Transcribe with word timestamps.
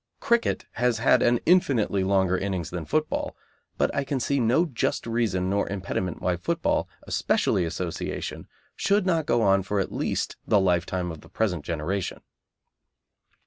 Cricket 0.19 0.65
has 0.71 0.97
had 0.97 1.21
an 1.21 1.39
infinitely 1.45 2.03
longer 2.03 2.35
innings 2.35 2.71
than 2.71 2.85
football, 2.85 3.35
but 3.77 3.93
I 3.93 4.03
can 4.03 4.19
see 4.19 4.39
no 4.39 4.65
just 4.65 5.05
reason 5.05 5.47
nor 5.47 5.69
impediment 5.69 6.23
why 6.23 6.37
football, 6.37 6.89
especially 7.03 7.65
Association, 7.65 8.47
should 8.75 9.05
not 9.05 9.27
go 9.27 9.43
on 9.43 9.61
for 9.61 9.79
at 9.79 9.93
least 9.93 10.37
the 10.47 10.59
lifetime 10.59 11.11
of 11.11 11.21
the 11.21 11.29
present 11.29 11.63
generation. 11.63 12.21